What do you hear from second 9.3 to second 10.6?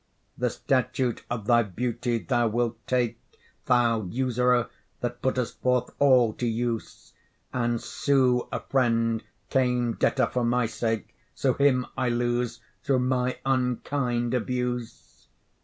came debtor for